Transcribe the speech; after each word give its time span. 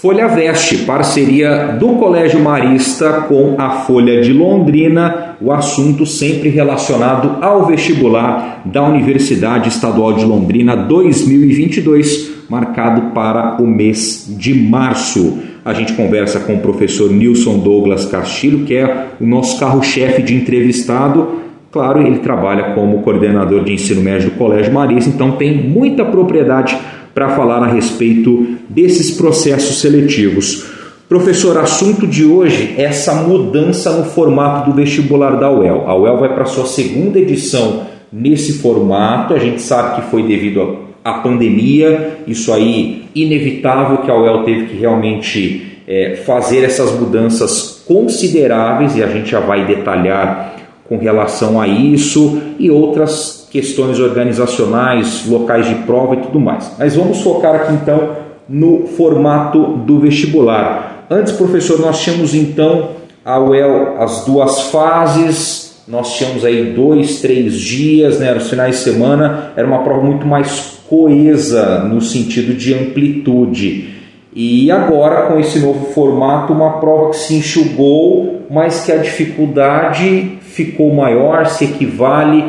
Folha 0.00 0.28
Veste, 0.28 0.84
parceria 0.84 1.76
do 1.76 1.88
Colégio 1.96 2.38
Marista 2.38 3.24
com 3.26 3.56
a 3.58 3.80
Folha 3.80 4.20
de 4.20 4.32
Londrina, 4.32 5.36
o 5.40 5.50
assunto 5.50 6.06
sempre 6.06 6.48
relacionado 6.50 7.44
ao 7.44 7.66
vestibular 7.66 8.62
da 8.64 8.84
Universidade 8.84 9.68
Estadual 9.68 10.12
de 10.12 10.24
Londrina 10.24 10.76
2022, 10.76 12.44
marcado 12.48 13.12
para 13.12 13.60
o 13.60 13.66
mês 13.66 14.32
de 14.38 14.54
março. 14.54 15.40
A 15.64 15.72
gente 15.72 15.92
conversa 15.94 16.38
com 16.38 16.54
o 16.54 16.60
professor 16.60 17.10
Nilson 17.10 17.58
Douglas 17.58 18.04
Castilho, 18.06 18.64
que 18.64 18.76
é 18.76 19.08
o 19.20 19.26
nosso 19.26 19.58
carro-chefe 19.58 20.22
de 20.22 20.32
entrevistado. 20.32 21.40
Claro, 21.72 22.06
ele 22.06 22.20
trabalha 22.20 22.72
como 22.72 23.02
coordenador 23.02 23.64
de 23.64 23.72
ensino 23.72 24.00
médio 24.00 24.30
do 24.30 24.36
Colégio 24.36 24.72
Marista, 24.72 25.10
então 25.10 25.32
tem 25.32 25.60
muita 25.60 26.04
propriedade 26.04 26.78
para 27.18 27.30
falar 27.30 27.64
a 27.64 27.66
respeito 27.66 28.46
desses 28.68 29.10
processos 29.10 29.80
seletivos. 29.80 30.64
Professor, 31.08 31.58
assunto 31.58 32.06
de 32.06 32.24
hoje 32.24 32.76
é 32.78 32.84
essa 32.84 33.12
mudança 33.12 33.90
no 33.90 34.04
formato 34.04 34.70
do 34.70 34.76
vestibular 34.76 35.32
da 35.32 35.50
UEL. 35.50 35.82
A 35.88 35.96
UEL 35.96 36.18
vai 36.18 36.32
para 36.32 36.44
sua 36.44 36.64
segunda 36.64 37.18
edição 37.18 37.88
nesse 38.12 38.58
formato. 38.58 39.34
A 39.34 39.38
gente 39.40 39.60
sabe 39.60 39.96
que 39.96 40.10
foi 40.12 40.22
devido 40.22 40.78
à 41.04 41.14
pandemia, 41.14 42.18
isso 42.28 42.52
aí 42.52 43.06
inevitável 43.16 43.96
que 43.96 44.10
a 44.12 44.16
UEL 44.16 44.44
teve 44.44 44.66
que 44.66 44.76
realmente 44.76 45.80
é, 45.88 46.20
fazer 46.24 46.62
essas 46.62 46.92
mudanças 46.92 47.82
consideráveis 47.84 48.94
e 48.94 49.02
a 49.02 49.08
gente 49.08 49.28
já 49.28 49.40
vai 49.40 49.66
detalhar 49.66 50.54
com 50.88 50.98
relação 50.98 51.60
a 51.60 51.66
isso 51.66 52.40
e 52.60 52.70
outras 52.70 53.37
questões 53.50 53.98
organizacionais, 53.98 55.26
locais 55.26 55.66
de 55.66 55.74
prova 55.76 56.14
e 56.14 56.18
tudo 56.18 56.38
mais. 56.38 56.72
Mas 56.78 56.96
vamos 56.96 57.20
focar 57.22 57.54
aqui 57.54 57.72
então 57.72 58.10
no 58.48 58.86
formato 58.88 59.60
do 59.78 60.00
vestibular. 60.00 61.06
Antes, 61.10 61.32
professor, 61.32 61.78
nós 61.80 62.00
tínhamos 62.00 62.34
então 62.34 62.90
a 63.24 63.38
UEL 63.38 64.00
as 64.00 64.24
duas 64.24 64.62
fases, 64.70 65.82
nós 65.86 66.14
tínhamos 66.16 66.44
aí 66.44 66.72
dois, 66.72 67.20
três 67.20 67.54
dias, 67.54 68.18
né, 68.18 68.34
os 68.36 68.48
finais 68.48 68.76
de 68.76 68.82
semana, 68.82 69.52
era 69.56 69.66
uma 69.66 69.82
prova 69.82 70.02
muito 70.02 70.26
mais 70.26 70.78
coesa 70.88 71.80
no 71.80 72.00
sentido 72.00 72.54
de 72.54 72.74
amplitude. 72.74 73.96
E 74.34 74.70
agora, 74.70 75.22
com 75.22 75.40
esse 75.40 75.58
novo 75.58 75.92
formato, 75.92 76.52
uma 76.52 76.78
prova 76.78 77.10
que 77.10 77.16
se 77.16 77.34
enxugou, 77.34 78.42
mas 78.50 78.84
que 78.84 78.92
a 78.92 78.98
dificuldade 78.98 80.38
ficou 80.42 80.94
maior, 80.94 81.46
se 81.46 81.64
equivale 81.64 82.44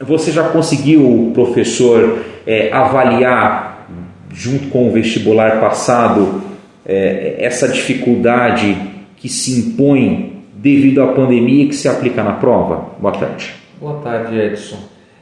você 0.00 0.30
já 0.30 0.44
conseguiu, 0.44 1.30
professor, 1.34 2.18
é, 2.46 2.72
avaliar, 2.72 3.88
junto 4.32 4.68
com 4.68 4.88
o 4.88 4.92
vestibular 4.92 5.60
passado, 5.60 6.42
é, 6.86 7.36
essa 7.38 7.68
dificuldade 7.68 8.76
que 9.16 9.28
se 9.28 9.58
impõe 9.60 10.44
devido 10.54 11.02
à 11.02 11.08
pandemia 11.08 11.66
que 11.68 11.74
se 11.74 11.88
aplica 11.88 12.22
na 12.22 12.32
prova? 12.32 12.92
Boa 12.98 13.12
tarde. 13.12 13.52
Boa 13.80 14.00
tarde, 14.00 14.38
Edson. 14.38 14.78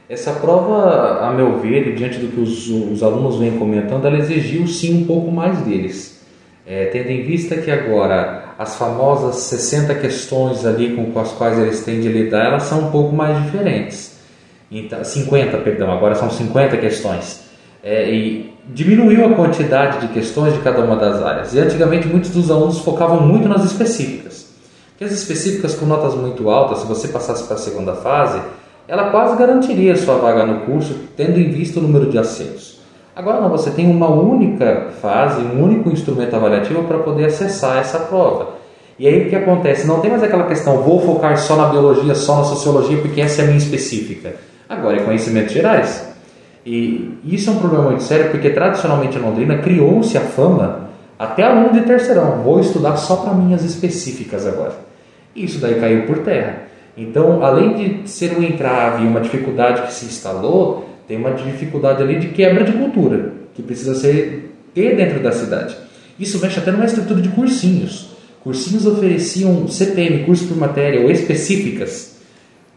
Essa 0.08 0.32
prova, 0.32 1.26
a 1.26 1.32
meu 1.32 1.58
ver, 1.58 1.94
diante 1.94 2.18
do 2.18 2.28
que 2.28 2.40
os, 2.40 2.68
os 2.68 3.02
alunos 3.02 3.38
vêm 3.38 3.52
comentando, 3.52 4.06
ela 4.06 4.18
exigiu 4.18 4.66
sim 4.66 5.02
um 5.02 5.06
pouco 5.06 5.32
mais 5.32 5.58
deles. 5.60 6.24
É, 6.66 6.86
tendo 6.86 7.10
em 7.10 7.22
vista 7.22 7.56
que 7.56 7.70
agora 7.70 8.54
as 8.58 8.76
famosas 8.76 9.36
60 9.36 9.94
questões 9.96 10.64
ali 10.64 10.94
com 10.94 11.18
as 11.18 11.32
quais 11.32 11.58
eles 11.58 11.84
têm 11.84 12.00
de 12.00 12.08
lidar, 12.08 12.46
elas 12.46 12.64
são 12.64 12.88
um 12.88 12.90
pouco 12.90 13.14
mais 13.14 13.42
diferentes. 13.44 14.15
Então, 14.70 15.02
50, 15.02 15.58
perdão, 15.58 15.90
agora 15.90 16.14
são 16.14 16.30
50 16.30 16.76
questões. 16.76 17.46
É, 17.82 18.10
e 18.10 18.52
diminuiu 18.68 19.26
a 19.26 19.34
quantidade 19.34 20.00
de 20.00 20.12
questões 20.12 20.54
de 20.54 20.60
cada 20.60 20.82
uma 20.82 20.96
das 20.96 21.22
áreas. 21.22 21.54
E 21.54 21.58
antigamente 21.58 22.08
muitos 22.08 22.30
dos 22.30 22.50
alunos 22.50 22.80
focavam 22.80 23.20
muito 23.20 23.48
nas 23.48 23.64
específicas. 23.64 24.46
Porque 24.90 25.04
as 25.04 25.12
específicas 25.12 25.74
com 25.74 25.86
notas 25.86 26.14
muito 26.14 26.50
altas, 26.50 26.78
se 26.78 26.86
você 26.86 27.08
passasse 27.08 27.44
para 27.44 27.54
a 27.54 27.58
segunda 27.58 27.94
fase, 27.94 28.40
ela 28.88 29.10
quase 29.10 29.36
garantiria 29.36 29.96
sua 29.96 30.16
vaga 30.16 30.44
no 30.44 30.60
curso, 30.60 30.94
tendo 31.16 31.38
em 31.38 31.50
vista 31.50 31.78
o 31.78 31.82
número 31.82 32.10
de 32.10 32.18
acertos. 32.18 32.80
Agora 33.14 33.40
não, 33.40 33.48
você 33.48 33.70
tem 33.70 33.90
uma 33.90 34.08
única 34.08 34.90
fase, 35.00 35.40
um 35.40 35.62
único 35.62 35.90
instrumento 35.90 36.34
avaliativo 36.34 36.84
para 36.84 36.98
poder 36.98 37.26
acessar 37.26 37.78
essa 37.78 37.98
prova. 37.98 38.56
E 38.98 39.06
aí 39.06 39.26
o 39.26 39.28
que 39.30 39.36
acontece? 39.36 39.86
Não 39.86 40.00
tem 40.00 40.10
mais 40.10 40.22
aquela 40.22 40.46
questão, 40.46 40.82
vou 40.82 41.00
focar 41.00 41.36
só 41.38 41.56
na 41.56 41.68
biologia, 41.68 42.14
só 42.14 42.38
na 42.38 42.44
sociologia, 42.44 42.98
porque 42.98 43.20
essa 43.20 43.42
é 43.42 43.44
a 43.44 43.46
minha 43.48 43.58
específica. 43.58 44.36
Agora 44.68 44.96
é 44.96 45.04
conhecimentos 45.04 45.52
gerais. 45.52 46.06
E 46.64 47.18
isso 47.24 47.48
é 47.48 47.52
um 47.52 47.58
problema 47.58 47.84
muito 47.84 48.02
sério 48.02 48.30
porque 48.30 48.50
tradicionalmente 48.50 49.16
em 49.16 49.20
Londrina 49.20 49.58
criou-se 49.58 50.18
a 50.18 50.22
fama 50.22 50.88
até 51.16 51.44
aluno 51.44 51.72
de 51.72 51.82
terceirão. 51.82 52.42
Vou 52.42 52.58
estudar 52.58 52.96
só 52.96 53.16
para 53.16 53.34
minhas 53.34 53.62
específicas 53.64 54.46
agora. 54.46 54.74
Isso 55.34 55.60
daí 55.60 55.76
caiu 55.76 56.06
por 56.06 56.18
terra. 56.18 56.62
Então, 56.96 57.44
além 57.44 57.74
de 57.74 58.10
ser 58.10 58.36
um 58.36 58.42
entrave 58.42 59.06
uma 59.06 59.20
dificuldade 59.20 59.82
que 59.82 59.92
se 59.92 60.06
instalou, 60.06 60.88
tem 61.06 61.16
uma 61.16 61.32
dificuldade 61.32 62.02
ali 62.02 62.18
de 62.18 62.28
quebra 62.28 62.64
de 62.64 62.72
cultura 62.72 63.32
que 63.54 63.62
precisa 63.62 63.94
ser 63.94 64.52
ter 64.74 64.96
dentro 64.96 65.20
da 65.20 65.30
cidade. 65.30 65.76
Isso 66.18 66.40
mexe 66.40 66.58
até 66.58 66.72
numa 66.72 66.86
estrutura 66.86 67.20
de 67.20 67.28
cursinhos. 67.28 68.16
Cursinhos 68.42 68.86
ofereciam 68.86 69.68
CPM, 69.68 70.24
curso 70.24 70.48
por 70.48 70.56
matéria, 70.56 71.00
ou 71.02 71.10
específicas 71.10 72.15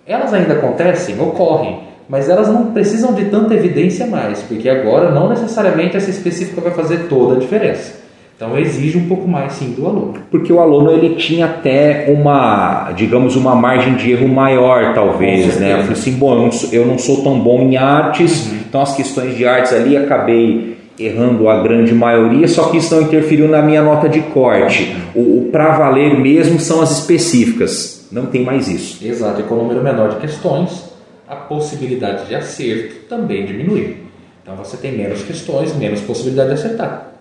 elas 0.10 0.34
ainda 0.34 0.54
acontecem, 0.54 1.22
ocorrem, 1.22 1.82
mas 2.10 2.28
elas 2.28 2.48
não 2.48 2.72
precisam 2.72 3.14
de 3.14 3.26
tanta 3.26 3.54
evidência 3.54 4.08
mais, 4.08 4.42
porque 4.42 4.68
agora 4.68 5.12
não 5.12 5.30
necessariamente 5.30 5.96
essa 5.96 6.10
específica 6.10 6.60
vai 6.60 6.72
fazer 6.72 7.08
toda 7.08 7.36
a 7.36 7.40
diferença. 7.40 8.00
Então 8.36 8.58
exige 8.58 8.98
um 8.98 9.08
pouco 9.08 9.28
mais 9.28 9.52
sim 9.54 9.72
do 9.74 9.86
aluno. 9.86 10.14
Porque 10.32 10.52
o 10.52 10.60
aluno 10.60 10.92
ele 10.92 11.16
tinha 11.16 11.46
até 11.46 12.06
uma, 12.08 12.92
digamos, 12.96 13.36
uma 13.36 13.54
margem 13.54 13.96
de 13.96 14.12
erro 14.12 14.28
maior, 14.28 14.94
talvez, 14.96 15.60
né? 15.60 15.74
Eu 15.74 15.80
falei 15.80 15.92
assim, 15.92 16.14
bom, 16.14 16.34
eu 16.34 16.40
não 16.40 16.52
sou, 16.52 16.70
eu 16.72 16.86
não 16.88 16.98
sou 16.98 17.22
tão 17.22 17.40
bom 17.40 17.62
em 17.62 17.78
artes, 17.78 18.48
uhum. 18.48 18.58
então 18.68 18.82
as 18.82 18.96
questões 18.96 19.36
de 19.36 19.46
artes 19.46 19.74
ali 19.74 19.96
acabei 19.96 20.78
errando 20.98 21.48
a 21.48 21.62
grande 21.62 21.94
maioria, 21.94 22.48
só 22.48 22.70
que 22.70 22.78
isso 22.78 22.96
não 22.96 23.04
interferiu 23.04 23.48
na 23.48 23.62
minha 23.62 23.84
nota 23.84 24.10
de 24.10 24.22
corte. 24.22 24.96
O, 25.14 25.20
o 25.20 25.50
para 25.52 25.74
valer 25.74 26.20
mesmo 26.20 26.60
são 26.60 26.82
as 26.82 26.98
específicas. 26.98 27.99
Não 28.12 28.26
tem 28.28 28.44
mais 28.44 28.68
isso. 28.68 29.06
Exato, 29.06 29.42
e 29.42 29.44
com 29.44 29.56
o 29.56 29.58
número 29.64 29.84
menor 29.84 30.10
de 30.10 30.20
questões, 30.20 30.86
a 31.28 31.36
possibilidade 31.36 32.28
de 32.28 32.36
acerto 32.36 33.08
também 33.08 33.46
diminui. 33.46 33.98
Então 34.42 34.56
você 34.56 34.78
tem 34.78 34.92
menos 34.92 35.22
questões, 35.22 35.76
menos 35.76 36.02
possibilidade 36.02 36.50
de 36.50 36.56
acertar. 36.56 37.14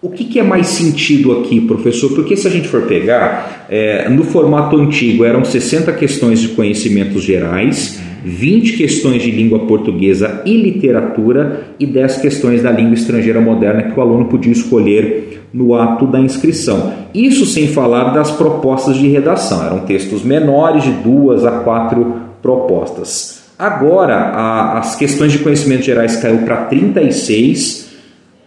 O 0.00 0.10
que, 0.10 0.24
que, 0.24 0.38
é 0.38 0.44
mais 0.44 0.68
sentido 0.68 1.40
aqui, 1.40 1.60
professor? 1.60 2.14
Porque 2.14 2.36
se 2.36 2.46
a 2.46 2.50
gente 2.50 2.68
for 2.68 2.82
pegar, 2.82 3.66
é, 3.68 4.08
no 4.08 4.22
formato 4.22 4.76
antigo 4.76 5.24
eram 5.24 5.44
60 5.44 5.92
questões 5.94 6.38
de 6.38 6.50
conhecimentos 6.50 7.24
gerais, 7.24 8.00
20 8.24 8.76
questões 8.76 9.22
de 9.22 9.30
língua 9.30 9.60
portuguesa 9.60 10.42
e 10.44 10.56
literatura 10.56 11.74
e 11.78 11.86
10 11.86 12.18
questões 12.18 12.62
da 12.62 12.70
língua 12.70 12.94
estrangeira 12.94 13.40
moderna 13.40 13.82
que 13.82 13.98
o 13.98 14.02
aluno 14.02 14.26
podia 14.26 14.52
escolher 14.52 15.42
no 15.52 15.74
ato 15.74 16.06
da 16.06 16.20
inscrição. 16.20 16.92
Isso 17.14 17.46
sem 17.46 17.68
falar 17.68 18.12
das 18.12 18.30
propostas 18.30 18.96
de 18.96 19.08
redação, 19.08 19.64
eram 19.64 19.80
textos 19.80 20.22
menores 20.22 20.84
de 20.84 20.90
duas 20.90 21.44
a 21.44 21.60
quatro 21.60 22.14
propostas. 22.42 23.42
Agora, 23.58 24.14
a, 24.14 24.78
as 24.78 24.94
questões 24.94 25.32
de 25.32 25.38
conhecimentos 25.38 25.86
gerais 25.86 26.16
caiu 26.16 26.38
para 26.38 26.64
36 26.64 27.88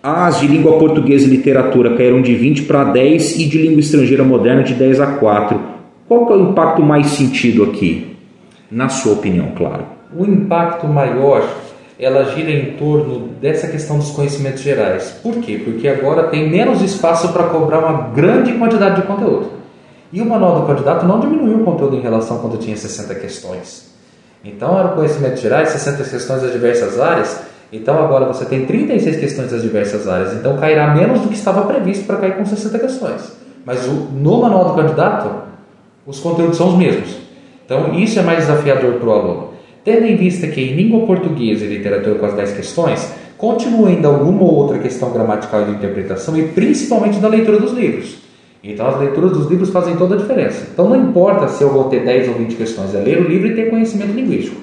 as 0.04 0.40
de 0.40 0.48
língua 0.48 0.80
portuguesa 0.80 1.28
e 1.28 1.30
literatura 1.30 1.96
caíram 1.96 2.24
de 2.24 2.34
20 2.34 2.64
para 2.64 2.86
10 2.86 3.38
e 3.40 3.46
de 3.46 3.60
língua 3.60 3.82
estrangeira 3.82 4.24
moderna 4.24 4.64
de 4.64 4.74
10 4.74 5.00
a 5.00 5.08
4. 5.18 5.60
Qual 6.08 6.32
é 6.32 6.38
o 6.38 6.50
impacto 6.50 6.82
mais 6.82 7.08
sentido 7.08 7.64
aqui? 7.64 8.11
Na 8.72 8.88
sua 8.88 9.14
opinião, 9.14 9.52
claro. 9.56 9.84
O 10.16 10.26
impacto 10.26 10.88
maior, 10.88 11.46
ela 12.00 12.24
gira 12.34 12.50
em 12.50 12.78
torno 12.78 13.28
dessa 13.42 13.68
questão 13.68 13.98
dos 13.98 14.12
conhecimentos 14.12 14.62
gerais. 14.62 15.20
Por 15.22 15.36
quê? 15.36 15.62
Porque 15.64 15.88
agora 15.90 16.24
tem 16.30 16.50
menos 16.50 16.82
espaço 16.82 17.34
para 17.34 17.50
cobrar 17.50 17.80
uma 17.80 18.10
grande 18.10 18.54
quantidade 18.54 19.02
de 19.02 19.08
conteúdo. 19.08 19.52
E 20.14 20.22
o 20.22 20.26
manual 20.26 20.62
do 20.62 20.68
candidato 20.68 21.06
não 21.06 21.20
diminuiu 21.20 21.58
o 21.58 21.64
conteúdo 21.66 21.98
em 21.98 22.02
relação 22.02 22.40
quando 22.40 22.58
tinha 22.58 22.76
60 22.76 23.14
questões. 23.16 23.92
Então, 24.44 24.80
era 24.80 24.90
o 24.90 24.96
conhecimentos 24.96 25.42
gerais, 25.42 25.70
60 25.70 26.04
questões 26.04 26.42
das 26.42 26.52
diversas 26.52 27.00
áreas, 27.00 27.42
então 27.72 28.04
agora 28.04 28.26
você 28.26 28.44
tem 28.44 28.66
36 28.66 29.18
questões 29.18 29.52
das 29.52 29.62
diversas 29.62 30.08
áreas, 30.08 30.34
então 30.34 30.58
cairá 30.58 30.94
menos 30.94 31.22
do 31.22 31.30
que 31.30 31.36
estava 31.36 31.62
previsto 31.62 32.06
para 32.06 32.18
cair 32.18 32.36
com 32.36 32.46
60 32.46 32.80
questões. 32.80 33.32
Mas 33.66 33.86
no 33.88 34.42
manual 34.42 34.70
do 34.70 34.74
candidato, 34.76 35.30
os 36.06 36.20
conteúdos 36.20 36.58
são 36.58 36.70
os 36.70 36.76
mesmos. 36.76 37.21
Então 37.72 37.98
isso 37.98 38.20
é 38.20 38.22
mais 38.22 38.40
desafiador 38.40 38.96
para 38.96 39.08
o 39.08 39.12
aluno. 39.14 39.50
Tendo 39.82 40.06
em 40.06 40.18
vista 40.18 40.46
que 40.46 40.60
em 40.60 40.76
língua 40.76 41.08
portuguesa 41.08 41.64
e 41.64 41.70
literatura 41.70 42.16
com 42.16 42.26
as 42.26 42.34
10 42.34 42.52
questões, 42.52 43.14
continua 43.38 43.88
ainda 43.88 44.10
alguma 44.10 44.44
ou 44.44 44.56
outra 44.56 44.78
questão 44.78 45.14
gramatical 45.14 45.64
de 45.64 45.72
interpretação 45.72 46.38
e 46.38 46.50
principalmente 46.50 47.20
da 47.20 47.30
leitura 47.30 47.62
dos 47.62 47.72
livros. 47.72 48.18
Então 48.62 48.86
as 48.88 49.00
leituras 49.00 49.32
dos 49.32 49.50
livros 49.50 49.70
fazem 49.70 49.96
toda 49.96 50.16
a 50.16 50.18
diferença. 50.18 50.68
Então 50.74 50.90
não 50.90 50.98
importa 50.98 51.48
se 51.48 51.64
eu 51.64 51.72
vou 51.72 51.86
ter 51.86 52.04
10 52.04 52.28
ou 52.28 52.34
20 52.34 52.56
questões, 52.56 52.94
é 52.94 53.00
ler 53.00 53.22
o 53.22 53.30
livro 53.30 53.48
e 53.48 53.56
ter 53.56 53.70
conhecimento 53.70 54.12
linguístico. 54.12 54.60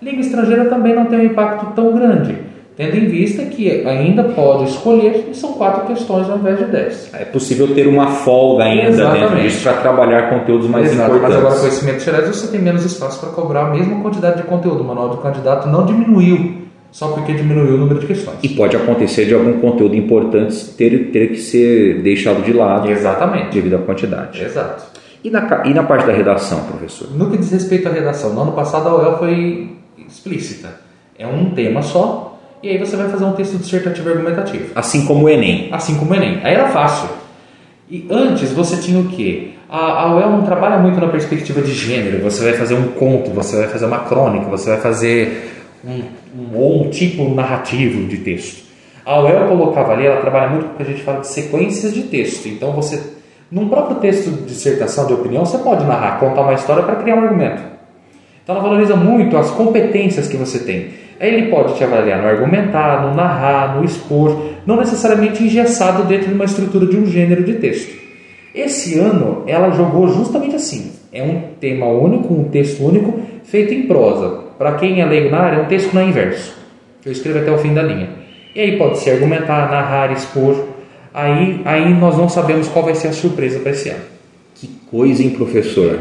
Língua 0.00 0.20
estrangeira 0.20 0.66
também 0.66 0.94
não 0.94 1.06
tem 1.06 1.18
um 1.18 1.24
impacto 1.24 1.74
tão 1.74 1.92
grande, 1.92 2.36
tendo 2.76 2.96
em 2.96 3.06
vista 3.06 3.44
que 3.44 3.86
ainda 3.86 4.24
pode 4.24 4.64
escolher 4.64 5.28
e 5.30 5.34
são 5.34 5.52
quatro 5.52 5.86
questões 5.86 6.28
ao 6.28 6.38
invés 6.38 6.58
de 6.58 6.64
dez. 6.64 7.10
É 7.12 7.24
possível 7.24 7.72
ter 7.74 7.86
uma 7.86 8.08
folga 8.08 8.64
ainda 8.64 8.88
Exatamente. 8.88 9.20
dentro 9.20 9.42
disso 9.42 9.62
para 9.62 9.72
trabalhar 9.74 10.30
conteúdos 10.30 10.68
mais 10.68 10.86
Exato, 10.86 10.98
mas 10.98 11.16
importantes. 11.16 11.38
agora 11.38 11.60
conhecimentos 11.60 12.04
gerais 12.04 12.28
você 12.28 12.48
tem 12.48 12.60
menos 12.60 12.84
espaço 12.84 13.20
para 13.20 13.30
cobrar 13.30 13.66
a 13.66 13.70
mesma 13.70 14.00
quantidade 14.00 14.38
de 14.38 14.42
conteúdo. 14.42 14.82
O 14.82 14.84
manual 14.84 15.10
do 15.10 15.18
candidato 15.18 15.68
não 15.68 15.86
diminuiu 15.86 16.64
só 16.90 17.08
porque 17.08 17.32
diminuiu 17.32 17.74
o 17.74 17.78
número 17.78 17.98
de 17.98 18.06
questões. 18.06 18.38
E 18.42 18.50
pode 18.50 18.76
acontecer 18.76 19.24
de 19.26 19.34
algum 19.34 19.60
conteúdo 19.60 19.96
importante 19.96 20.64
ter, 20.76 21.10
ter 21.10 21.28
que 21.28 21.38
ser 21.38 22.00
deixado 22.02 22.42
de 22.42 22.52
lado 22.52 22.88
Exatamente. 22.88 23.50
devido 23.50 23.74
à 23.74 23.78
quantidade. 23.78 24.42
Exato. 24.42 24.84
E 25.24 25.30
na, 25.30 25.62
e 25.64 25.74
na 25.74 25.82
parte 25.82 26.06
da 26.06 26.12
redação, 26.12 26.64
professor? 26.64 27.08
No 27.16 27.30
que 27.30 27.38
diz 27.38 27.50
respeito 27.50 27.88
à 27.88 27.90
redação, 27.92 28.34
no 28.34 28.42
ano 28.42 28.52
passado 28.52 28.88
a 28.88 28.96
UEL 28.96 29.18
foi 29.18 29.70
explícita. 30.06 30.68
É 31.18 31.26
um 31.26 31.50
tema 31.50 31.82
só, 31.82 32.33
e 32.64 32.70
aí 32.70 32.78
você 32.78 32.96
vai 32.96 33.10
fazer 33.10 33.26
um 33.26 33.32
texto 33.32 33.58
dissertativo 33.58 34.08
argumentativo. 34.08 34.70
Assim 34.74 35.04
como 35.04 35.26
o 35.26 35.28
Enem. 35.28 35.68
Assim 35.70 35.96
como 35.96 36.12
o 36.12 36.14
Enem. 36.14 36.40
Aí 36.42 36.54
era 36.54 36.68
fácil. 36.68 37.10
E 37.90 38.06
antes 38.10 38.52
você 38.52 38.78
tinha 38.78 38.98
o 38.98 39.08
quê? 39.08 39.50
A, 39.68 40.04
a 40.04 40.16
UEL 40.16 40.30
não 40.30 40.42
trabalha 40.44 40.78
muito 40.78 40.98
na 40.98 41.08
perspectiva 41.08 41.60
de 41.60 41.72
gênero. 41.74 42.22
Você 42.22 42.42
vai 42.42 42.54
fazer 42.54 42.72
um 42.72 42.88
conto, 42.92 43.28
você 43.28 43.58
vai 43.58 43.68
fazer 43.68 43.84
uma 43.84 43.98
crônica, 43.98 44.46
você 44.46 44.70
vai 44.70 44.80
fazer 44.80 45.52
um, 45.84 46.04
um, 46.40 46.56
ou 46.56 46.86
um 46.86 46.88
tipo 46.88 47.28
narrativo 47.34 48.08
de 48.08 48.16
texto. 48.16 48.64
A 49.04 49.20
UEL 49.20 49.46
colocava 49.46 49.92
ali, 49.92 50.06
ela 50.06 50.22
trabalha 50.22 50.48
muito 50.48 50.64
com 50.64 50.72
o 50.72 50.76
que 50.78 50.82
a 50.84 50.86
gente 50.86 51.02
fala 51.02 51.20
de 51.20 51.26
sequências 51.26 51.92
de 51.92 52.04
texto. 52.04 52.46
Então 52.46 52.72
você, 52.72 52.98
num 53.50 53.68
próprio 53.68 53.98
texto 53.98 54.30
de 54.30 54.44
dissertação 54.44 55.06
de 55.06 55.12
opinião, 55.12 55.44
você 55.44 55.58
pode 55.58 55.84
narrar, 55.84 56.18
contar 56.18 56.40
uma 56.40 56.54
história 56.54 56.82
para 56.82 56.96
criar 56.96 57.16
um 57.16 57.24
argumento. 57.24 57.62
Então 58.42 58.54
ela 58.56 58.64
valoriza 58.64 58.96
muito 58.96 59.36
as 59.36 59.50
competências 59.50 60.28
que 60.28 60.38
você 60.38 60.60
tem. 60.60 61.03
Aí 61.24 61.34
ele 61.34 61.50
pode 61.50 61.74
te 61.74 61.82
avaliar 61.82 62.20
no 62.20 62.28
argumentar, 62.28 63.00
no 63.00 63.14
narrar, 63.14 63.76
no 63.76 63.82
expor, 63.82 64.50
não 64.66 64.76
necessariamente 64.76 65.42
engessado 65.42 66.02
dentro 66.02 66.28
de 66.28 66.34
uma 66.34 66.44
estrutura 66.44 66.84
de 66.84 66.98
um 66.98 67.06
gênero 67.06 67.42
de 67.42 67.54
texto. 67.54 67.98
Esse 68.54 68.98
ano 68.98 69.42
ela 69.46 69.70
jogou 69.70 70.06
justamente 70.08 70.54
assim. 70.54 70.92
É 71.10 71.22
um 71.22 71.40
tema 71.58 71.86
único, 71.86 72.34
um 72.34 72.44
texto 72.44 72.84
único, 72.84 73.20
feito 73.42 73.72
em 73.72 73.84
prosa. 73.86 74.42
Para 74.58 74.74
quem 74.74 75.00
é 75.00 75.06
leigo 75.06 75.30
na 75.30 75.38
área, 75.38 75.56
é 75.56 75.62
um 75.62 75.64
texto 75.64 75.94
na 75.94 76.04
inverso. 76.04 76.58
Eu 77.02 77.10
escrevo 77.10 77.38
até 77.38 77.50
o 77.50 77.56
fim 77.56 77.72
da 77.72 77.82
linha. 77.82 78.10
E 78.54 78.60
aí 78.60 78.76
pode 78.76 78.98
ser 78.98 79.12
argumentar, 79.12 79.70
narrar, 79.70 80.12
expor. 80.12 80.62
Aí, 81.14 81.62
aí 81.64 81.94
nós 81.94 82.18
não 82.18 82.28
sabemos 82.28 82.68
qual 82.68 82.84
vai 82.84 82.94
ser 82.94 83.08
a 83.08 83.12
surpresa 83.14 83.60
para 83.60 83.70
esse 83.70 83.88
ano. 83.88 84.04
Que 84.54 84.68
coisa, 84.90 85.22
hein, 85.22 85.30
professor? 85.30 85.98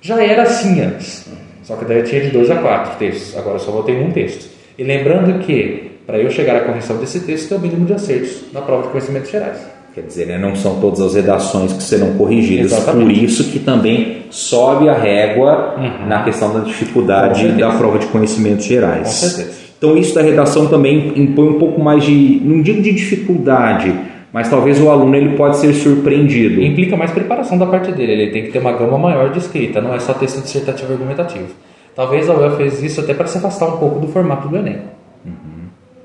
Já 0.00 0.24
era 0.24 0.44
assim 0.44 0.80
antes. 0.80 1.28
Só 1.64 1.76
que 1.76 1.84
daí 1.84 1.98
eu 1.98 2.04
tinha 2.04 2.22
de 2.22 2.30
dois 2.30 2.50
a 2.50 2.56
quatro 2.56 2.98
textos. 2.98 3.36
Agora 3.36 3.56
eu 3.56 3.60
só 3.60 3.70
vou 3.70 3.82
ter 3.82 3.92
um 4.02 4.10
texto. 4.10 4.53
E 4.78 4.82
lembrando 4.82 5.38
que, 5.40 5.92
para 6.06 6.18
eu 6.18 6.30
chegar 6.30 6.56
à 6.56 6.60
correção 6.60 6.96
desse 6.96 7.20
texto, 7.20 7.48
tem 7.50 7.58
o 7.58 7.60
mínimo 7.60 7.86
de 7.86 7.92
acertos 7.92 8.42
na 8.52 8.60
prova 8.60 8.82
de 8.82 8.88
conhecimentos 8.88 9.30
gerais. 9.30 9.58
Quer 9.94 10.02
dizer, 10.02 10.26
né, 10.26 10.36
não 10.38 10.56
são 10.56 10.80
todas 10.80 11.00
as 11.00 11.14
redações 11.14 11.72
que 11.72 11.82
serão 11.82 12.14
corrigidas. 12.14 12.72
Exatamente. 12.72 13.04
Por 13.04 13.24
isso 13.24 13.44
que 13.52 13.60
também 13.60 14.24
sobe 14.28 14.88
a 14.88 14.94
régua 14.94 15.76
Uhum. 15.78 16.08
na 16.08 16.24
questão 16.24 16.52
da 16.52 16.60
dificuldade 16.60 17.52
da 17.52 17.70
prova 17.70 17.98
de 18.00 18.06
conhecimentos 18.06 18.64
gerais. 18.64 19.06
Com 19.06 19.12
certeza. 19.28 19.64
Então 19.78 19.96
isso 19.96 20.12
da 20.14 20.22
redação 20.22 20.66
também 20.66 21.12
impõe 21.14 21.48
um 21.48 21.58
pouco 21.60 21.80
mais 21.80 22.02
de, 22.02 22.40
não 22.42 22.60
digo 22.60 22.82
de 22.82 22.92
dificuldade, 22.92 23.94
mas 24.32 24.48
talvez 24.48 24.80
o 24.80 24.90
aluno 24.90 25.14
ele 25.14 25.36
pode 25.36 25.58
ser 25.58 25.72
surpreendido. 25.74 26.60
Implica 26.60 26.96
mais 26.96 27.12
preparação 27.12 27.56
da 27.56 27.66
parte 27.66 27.92
dele. 27.92 28.12
Ele 28.12 28.30
tem 28.32 28.42
que 28.44 28.50
ter 28.50 28.58
uma 28.58 28.72
gama 28.72 28.98
maior 28.98 29.30
de 29.30 29.38
escrita, 29.38 29.80
não 29.80 29.94
é 29.94 30.00
só 30.00 30.12
texto 30.14 30.42
dissertativo 30.42 30.90
e 30.90 30.94
argumentativo. 30.94 31.46
Talvez 31.94 32.28
a 32.28 32.34
UEL 32.34 32.56
fez 32.56 32.82
isso 32.82 33.00
até 33.00 33.14
para 33.14 33.26
se 33.26 33.38
afastar 33.38 33.66
um 33.66 33.78
pouco 33.78 34.00
do 34.00 34.08
formato 34.08 34.48
do 34.48 34.56
Enem. 34.56 34.78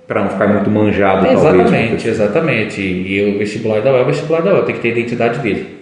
Para 0.08 0.24
não 0.24 0.30
ficar 0.30 0.48
muito 0.48 0.70
manjado, 0.70 1.26
talvez. 1.26 1.40
Exatamente, 1.40 2.08
exatamente. 2.08 2.82
E 2.82 3.36
o 3.36 3.38
vestibular 3.38 3.82
da 3.82 3.92
UEL 3.92 4.00
é 4.00 4.04
o 4.04 4.06
vestibular 4.06 4.42
da 4.42 4.54
UEL, 4.54 4.64
tem 4.64 4.76
que 4.76 4.82
ter 4.82 4.90
a 4.90 4.92
identidade 4.92 5.40
dele. 5.40 5.80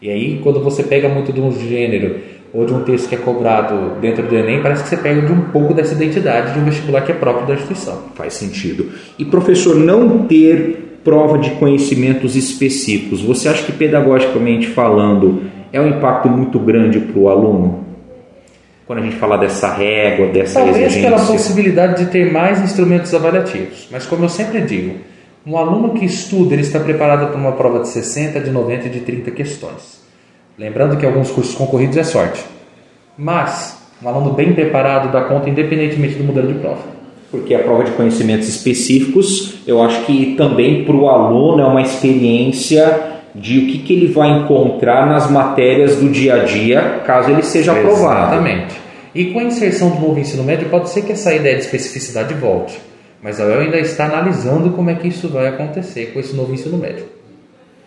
E 0.00 0.10
aí, 0.10 0.40
quando 0.42 0.60
você 0.60 0.82
pega 0.82 1.08
muito 1.08 1.32
de 1.32 1.40
um 1.40 1.52
gênero 1.52 2.16
ou 2.52 2.66
de 2.66 2.74
um 2.74 2.82
texto 2.82 3.08
que 3.08 3.14
é 3.14 3.18
cobrado 3.18 4.00
dentro 4.00 4.22
do 4.26 4.34
Enem, 4.34 4.60
parece 4.60 4.82
que 4.82 4.88
você 4.88 4.96
pega 4.96 5.22
de 5.22 5.32
um 5.32 5.42
pouco 5.44 5.72
dessa 5.72 5.94
identidade 5.94 6.52
de 6.52 6.58
um 6.58 6.64
vestibular 6.64 7.02
que 7.02 7.12
é 7.12 7.14
próprio 7.14 7.46
da 7.46 7.54
instituição. 7.54 8.02
Faz 8.14 8.34
sentido. 8.34 8.90
E 9.18 9.24
professor, 9.24 9.76
não 9.76 10.26
ter 10.26 10.98
prova 11.04 11.38
de 11.38 11.50
conhecimentos 11.52 12.36
específicos, 12.36 13.22
você 13.22 13.48
acha 13.48 13.64
que 13.64 13.72
pedagogicamente 13.72 14.68
falando 14.68 15.42
é 15.72 15.80
um 15.80 15.86
impacto 15.86 16.28
muito 16.28 16.58
grande 16.58 17.00
para 17.00 17.18
o 17.18 17.28
aluno? 17.28 17.91
Quando 18.86 18.98
a 18.98 19.02
gente 19.02 19.16
fala 19.16 19.38
dessa 19.38 19.72
régua, 19.72 20.26
dessa 20.28 20.54
Talvez 20.54 20.76
pela 20.76 20.86
exigência. 20.88 21.26
possibilidade 21.26 22.04
de 22.04 22.10
ter 22.10 22.32
mais 22.32 22.60
instrumentos 22.60 23.14
avaliativos. 23.14 23.88
Mas 23.90 24.04
como 24.06 24.24
eu 24.24 24.28
sempre 24.28 24.60
digo, 24.60 24.96
um 25.46 25.56
aluno 25.56 25.90
que 25.94 26.04
estuda, 26.04 26.54
ele 26.54 26.62
está 26.62 26.80
preparado 26.80 27.28
para 27.28 27.36
uma 27.36 27.52
prova 27.52 27.80
de 27.80 27.88
60, 27.88 28.40
de 28.40 28.50
90 28.50 28.86
e 28.86 28.90
de 28.90 29.00
30 29.00 29.30
questões. 29.30 30.02
Lembrando 30.58 30.96
que 30.96 31.06
alguns 31.06 31.30
cursos 31.30 31.54
concorridos 31.54 31.96
é 31.96 32.04
sorte. 32.04 32.44
Mas 33.16 33.78
um 34.02 34.08
aluno 34.08 34.32
bem 34.32 34.52
preparado 34.52 35.12
dá 35.12 35.22
conta 35.22 35.48
independentemente 35.48 36.14
do 36.16 36.24
modelo 36.24 36.52
de 36.52 36.58
prova. 36.58 36.82
Porque 37.30 37.54
a 37.54 37.60
prova 37.60 37.84
de 37.84 37.92
conhecimentos 37.92 38.48
específicos, 38.48 39.54
eu 39.66 39.82
acho 39.82 40.04
que 40.04 40.34
também 40.36 40.84
para 40.84 40.94
o 40.94 41.08
aluno 41.08 41.62
é 41.62 41.66
uma 41.66 41.80
experiência 41.80 43.21
de 43.34 43.58
o 43.58 43.66
que, 43.66 43.78
que 43.78 43.92
ele 43.94 44.12
vai 44.12 44.30
encontrar 44.30 45.06
nas 45.06 45.30
matérias 45.30 45.96
do 45.96 46.10
dia 46.10 46.34
a 46.34 46.44
dia, 46.44 47.02
caso 47.06 47.30
ele 47.30 47.42
seja 47.42 47.72
aprovado. 47.72 48.34
Exatamente. 48.34 48.74
E 49.14 49.26
com 49.26 49.40
a 49.40 49.44
inserção 49.44 49.90
do 49.90 50.00
novo 50.00 50.18
ensino 50.18 50.42
médio, 50.42 50.68
pode 50.68 50.90
ser 50.90 51.02
que 51.02 51.12
essa 51.12 51.34
ideia 51.34 51.56
de 51.56 51.62
especificidade 51.62 52.34
volte. 52.34 52.78
Mas 53.22 53.40
a 53.40 53.44
UEL 53.44 53.60
ainda 53.60 53.78
está 53.78 54.06
analisando 54.06 54.70
como 54.70 54.90
é 54.90 54.94
que 54.94 55.08
isso 55.08 55.28
vai 55.28 55.46
acontecer 55.46 56.12
com 56.12 56.20
esse 56.20 56.34
novo 56.34 56.52
ensino 56.52 56.76
médio. 56.76 57.04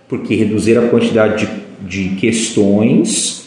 Porque 0.08 0.36
reduzir 0.36 0.78
a 0.78 0.88
quantidade 0.88 1.46
de, 1.82 2.10
de 2.10 2.16
questões, 2.16 3.45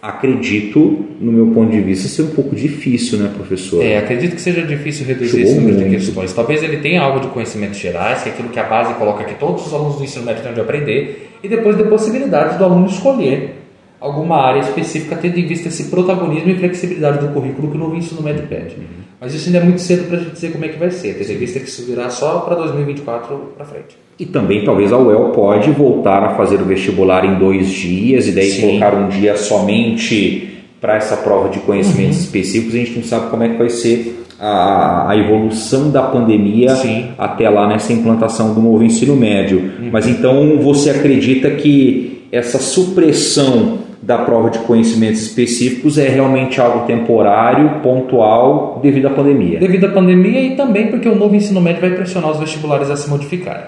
acredito, 0.00 1.06
no 1.20 1.32
meu 1.32 1.46
ponto 1.48 1.70
de 1.70 1.80
vista, 1.80 2.08
ser 2.08 2.22
um 2.22 2.30
pouco 2.30 2.54
difícil, 2.54 3.18
né, 3.18 3.30
professor? 3.34 3.82
É, 3.84 3.98
acredito 3.98 4.34
que 4.34 4.40
seja 4.40 4.62
difícil 4.62 5.06
reduzir 5.06 5.30
Chegou 5.30 5.44
esse 5.44 5.54
número 5.56 5.76
de 5.76 5.84
muito. 5.84 5.96
questões. 5.96 6.32
Talvez 6.32 6.62
ele 6.62 6.78
tenha 6.78 7.02
algo 7.02 7.20
de 7.20 7.28
conhecimentos 7.28 7.78
gerais, 7.78 8.22
que 8.22 8.28
é 8.28 8.32
aquilo 8.32 8.48
que 8.48 8.60
a 8.60 8.64
base 8.64 8.94
coloca 8.94 9.24
que 9.24 9.34
todos 9.34 9.66
os 9.66 9.74
alunos 9.74 9.96
do 9.96 10.04
ensino 10.04 10.24
médio 10.24 10.42
têm 10.42 10.54
de 10.54 10.60
aprender, 10.60 11.30
e 11.42 11.48
depois 11.48 11.76
dê 11.76 11.84
possibilidade 11.84 12.58
do 12.58 12.64
aluno 12.64 12.86
escolher 12.86 13.54
alguma 14.00 14.36
área 14.36 14.60
específica, 14.60 15.16
tendo 15.16 15.38
em 15.38 15.46
vista 15.46 15.68
esse 15.68 15.84
protagonismo 15.84 16.50
e 16.50 16.54
flexibilidade 16.56 17.18
do 17.18 17.32
currículo 17.32 17.70
que 17.70 17.76
o 17.76 17.80
novo 17.80 17.96
ensino 17.96 18.22
médio 18.22 18.46
pede. 18.46 18.76
Mas 19.20 19.34
isso 19.34 19.46
ainda 19.48 19.58
é 19.58 19.62
muito 19.62 19.80
cedo 19.80 20.06
para 20.06 20.16
a 20.16 20.20
gente 20.20 20.32
dizer 20.32 20.52
como 20.52 20.64
é 20.64 20.68
que 20.68 20.78
vai 20.78 20.90
ser, 20.90 21.14
tendo 21.14 21.32
em 21.32 21.36
vista 21.36 21.58
que 21.58 21.68
isso 21.68 21.84
virá 21.84 22.08
só 22.08 22.40
para 22.40 22.54
2024 22.56 23.54
para 23.56 23.66
frente. 23.66 23.96
E 24.18 24.26
também 24.26 24.64
talvez 24.64 24.92
a 24.92 24.98
UEL 24.98 25.30
pode 25.30 25.70
voltar 25.70 26.22
a 26.22 26.30
fazer 26.30 26.60
o 26.60 26.64
vestibular 26.64 27.24
em 27.24 27.38
dois 27.38 27.68
dias 27.68 28.28
e 28.28 28.32
daí 28.32 28.50
Sim. 28.50 28.60
colocar 28.62 28.94
um 28.94 29.08
dia 29.08 29.36
somente 29.36 30.64
para 30.80 30.96
essa 30.96 31.16
prova 31.16 31.48
de 31.48 31.58
conhecimentos 31.60 32.18
específicos. 32.18 32.74
A 32.74 32.78
gente 32.78 32.96
não 32.96 33.02
sabe 33.02 33.30
como 33.30 33.42
é 33.42 33.48
que 33.48 33.56
vai 33.56 33.68
ser 33.68 34.24
a, 34.38 35.10
a 35.10 35.16
evolução 35.16 35.90
da 35.90 36.02
pandemia 36.02 36.76
Sim. 36.76 37.08
até 37.18 37.48
lá 37.48 37.66
nessa 37.66 37.92
implantação 37.92 38.54
do 38.54 38.60
novo 38.60 38.84
ensino 38.84 39.16
médio. 39.16 39.72
Mas 39.90 40.06
então 40.06 40.58
você 40.58 40.90
acredita 40.90 41.50
que 41.50 42.22
essa 42.30 42.58
supressão 42.58 43.87
da 44.08 44.16
prova 44.16 44.48
de 44.48 44.58
conhecimentos 44.60 45.20
específicos 45.20 45.98
é 45.98 46.08
realmente 46.08 46.58
algo 46.58 46.86
temporário, 46.86 47.80
pontual, 47.82 48.80
devido 48.82 49.06
à 49.06 49.10
pandemia? 49.10 49.60
Devido 49.60 49.84
à 49.84 49.90
pandemia 49.90 50.40
e 50.40 50.56
também 50.56 50.86
porque 50.86 51.06
o 51.06 51.14
novo 51.14 51.34
ensino 51.36 51.60
médio 51.60 51.82
vai 51.82 51.90
pressionar 51.90 52.30
os 52.30 52.40
vestibulares 52.40 52.88
a 52.88 52.96
se 52.96 53.10
modificarem. 53.10 53.66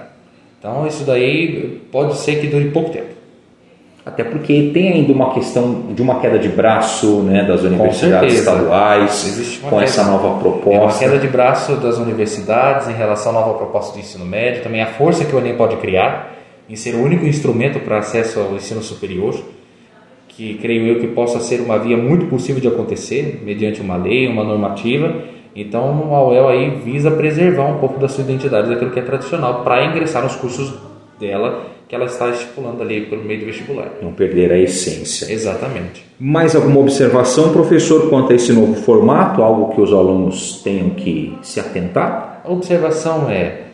Então 0.58 0.86
isso 0.86 1.04
daí 1.04 1.82
pode 1.92 2.16
ser 2.16 2.36
que 2.40 2.46
dure 2.46 2.70
pouco 2.70 2.88
tempo. 2.88 3.20
Até 4.06 4.24
porque 4.24 4.70
tem 4.72 4.90
ainda 4.94 5.12
uma 5.12 5.34
questão 5.34 5.92
de 5.94 6.00
uma 6.00 6.20
queda 6.20 6.38
de 6.38 6.48
braço 6.48 7.20
né, 7.20 7.44
das 7.44 7.60
universidades 7.60 8.38
estaduais 8.38 9.58
uma 9.60 9.68
com 9.70 9.76
queda. 9.76 9.84
essa 9.84 10.04
nova 10.04 10.26
É 10.26 10.30
uma 10.30 10.38
proposta. 10.40 11.04
queda 11.04 11.18
de 11.18 11.28
braço 11.28 11.76
das 11.76 11.98
universidades 11.98 12.88
em 12.88 12.94
relação 12.94 13.32
à 13.32 13.34
nova 13.34 13.58
proposta 13.58 13.92
do 13.92 13.98
ensino 14.00 14.24
médio, 14.24 14.62
também 14.62 14.80
a 14.80 14.86
força 14.86 15.22
que 15.22 15.36
o 15.36 15.38
Enem 15.38 15.54
pode 15.54 15.76
criar 15.76 16.34
em 16.66 16.76
ser 16.76 16.94
o 16.94 17.02
único 17.02 17.26
instrumento 17.26 17.78
para 17.80 17.98
acesso 17.98 18.40
ao 18.40 18.54
ensino 18.54 18.80
superior, 18.80 19.34
que 20.40 20.54
creio 20.54 20.86
eu 20.86 21.00
que 21.00 21.06
possa 21.08 21.38
ser 21.38 21.60
uma 21.60 21.78
via 21.78 21.98
muito 21.98 22.24
possível 22.24 22.62
de 22.62 22.66
acontecer, 22.66 23.42
mediante 23.44 23.82
uma 23.82 23.98
lei, 23.98 24.26
uma 24.26 24.42
normativa. 24.42 25.22
Então 25.54 26.14
a 26.14 26.26
UEL 26.28 26.48
aí 26.48 26.70
visa 26.82 27.10
preservar 27.10 27.66
um 27.66 27.78
pouco 27.78 28.00
da 28.00 28.08
sua 28.08 28.24
identidade, 28.24 28.70
daquilo 28.70 28.90
que 28.90 28.98
é 28.98 29.02
tradicional, 29.02 29.62
para 29.62 29.84
ingressar 29.84 30.22
nos 30.22 30.36
cursos 30.36 30.72
dela, 31.18 31.66
que 31.86 31.94
ela 31.94 32.06
está 32.06 32.30
estipulando 32.30 32.82
ali 32.82 33.02
por 33.02 33.22
meio 33.22 33.40
do 33.40 33.46
vestibular. 33.46 33.92
Não 34.00 34.14
perder 34.14 34.50
a 34.50 34.58
essência. 34.58 35.30
Exatamente. 35.30 36.02
Mais 36.18 36.56
alguma 36.56 36.80
observação, 36.80 37.52
professor, 37.52 38.08
quanto 38.08 38.32
a 38.32 38.36
esse 38.36 38.50
novo 38.50 38.72
formato? 38.76 39.42
Algo 39.42 39.74
que 39.74 39.80
os 39.82 39.92
alunos 39.92 40.62
tenham 40.64 40.88
que 40.90 41.36
se 41.42 41.60
atentar? 41.60 42.40
A 42.42 42.50
observação 42.50 43.28
é: 43.28 43.64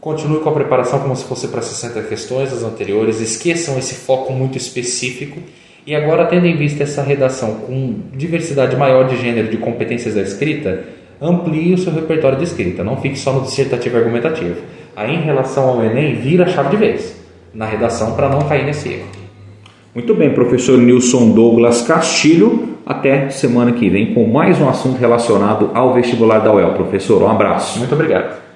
continue 0.00 0.40
com 0.40 0.48
a 0.48 0.52
preparação 0.52 0.98
como 0.98 1.14
se 1.14 1.22
fosse 1.22 1.46
para 1.46 1.62
60 1.62 2.02
questões 2.02 2.52
as 2.52 2.64
anteriores, 2.64 3.20
esqueçam 3.20 3.78
esse 3.78 3.94
foco 3.94 4.32
muito 4.32 4.58
específico 4.58 5.38
e 5.86 5.94
agora, 5.94 6.26
tendo 6.26 6.46
em 6.46 6.56
vista 6.56 6.82
essa 6.82 7.02
redação 7.02 7.54
com 7.66 7.94
diversidade 8.14 8.76
maior 8.76 9.08
de 9.08 9.16
gênero 9.16 9.48
de 9.48 9.56
competências 9.56 10.14
da 10.14 10.22
escrita, 10.22 10.84
amplie 11.20 11.74
o 11.74 11.78
seu 11.78 11.92
repertório 11.92 12.38
de 12.38 12.44
escrita, 12.44 12.84
não 12.84 12.96
fique 12.96 13.18
só 13.18 13.32
no 13.32 13.42
dissertativo 13.42 13.96
e 13.96 13.98
argumentativo. 13.98 14.56
Aí, 14.94 15.14
em 15.14 15.22
relação 15.22 15.68
ao 15.68 15.84
Enem, 15.84 16.16
vira 16.16 16.44
a 16.44 16.48
chave 16.48 16.70
de 16.70 16.76
vez 16.76 17.20
na 17.54 17.66
redação 17.66 18.14
para 18.14 18.28
não 18.28 18.40
cair 18.40 18.64
nesse 18.64 18.88
erro. 18.88 19.06
Muito 19.94 20.14
bem, 20.14 20.32
professor 20.32 20.78
Nilson 20.78 21.30
Douglas 21.30 21.82
Castilho. 21.82 22.76
Até 22.86 23.28
semana 23.30 23.72
que 23.72 23.88
vem 23.88 24.14
com 24.14 24.26
mais 24.26 24.60
um 24.60 24.68
assunto 24.68 24.98
relacionado 24.98 25.70
ao 25.74 25.94
vestibular 25.94 26.38
da 26.40 26.52
UEL. 26.52 26.74
Professor, 26.74 27.22
um 27.22 27.28
abraço. 27.28 27.78
Muito 27.78 27.94
obrigado. 27.94 28.49